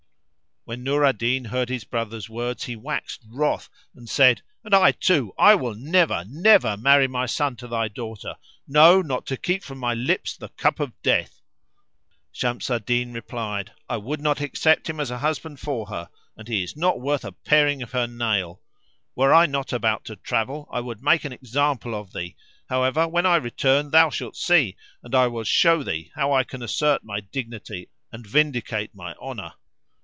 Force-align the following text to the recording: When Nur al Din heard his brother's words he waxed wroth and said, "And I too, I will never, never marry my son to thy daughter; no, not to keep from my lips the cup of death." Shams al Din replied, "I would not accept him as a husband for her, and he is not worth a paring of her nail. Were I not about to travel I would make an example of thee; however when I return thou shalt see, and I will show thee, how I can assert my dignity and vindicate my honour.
When 0.63 0.83
Nur 0.83 1.03
al 1.03 1.13
Din 1.13 1.45
heard 1.45 1.69
his 1.69 1.83
brother's 1.85 2.29
words 2.29 2.65
he 2.65 2.75
waxed 2.75 3.23
wroth 3.27 3.67
and 3.95 4.07
said, 4.07 4.43
"And 4.63 4.75
I 4.75 4.91
too, 4.91 5.33
I 5.35 5.55
will 5.55 5.73
never, 5.73 6.23
never 6.27 6.77
marry 6.77 7.07
my 7.07 7.25
son 7.25 7.55
to 7.57 7.67
thy 7.67 7.87
daughter; 7.87 8.35
no, 8.67 9.01
not 9.01 9.25
to 9.25 9.37
keep 9.37 9.63
from 9.63 9.79
my 9.79 9.95
lips 9.95 10.37
the 10.37 10.49
cup 10.49 10.79
of 10.79 10.93
death." 11.01 11.41
Shams 12.31 12.69
al 12.69 12.77
Din 12.77 13.11
replied, 13.11 13.71
"I 13.89 13.97
would 13.97 14.21
not 14.21 14.39
accept 14.39 14.87
him 14.87 14.99
as 14.99 15.09
a 15.09 15.17
husband 15.17 15.59
for 15.59 15.87
her, 15.87 16.09
and 16.37 16.47
he 16.47 16.61
is 16.61 16.77
not 16.77 17.01
worth 17.01 17.25
a 17.25 17.31
paring 17.31 17.81
of 17.81 17.93
her 17.93 18.05
nail. 18.05 18.61
Were 19.15 19.33
I 19.33 19.47
not 19.47 19.73
about 19.73 20.05
to 20.05 20.15
travel 20.15 20.69
I 20.71 20.79
would 20.79 21.01
make 21.01 21.25
an 21.25 21.33
example 21.33 21.95
of 21.95 22.13
thee; 22.13 22.35
however 22.69 23.07
when 23.07 23.25
I 23.25 23.37
return 23.37 23.89
thou 23.89 24.11
shalt 24.11 24.35
see, 24.35 24.77
and 25.01 25.15
I 25.15 25.25
will 25.25 25.43
show 25.43 25.81
thee, 25.81 26.11
how 26.13 26.31
I 26.31 26.43
can 26.43 26.61
assert 26.61 27.03
my 27.03 27.19
dignity 27.19 27.89
and 28.11 28.27
vindicate 28.27 28.93
my 28.93 29.15
honour. 29.15 29.55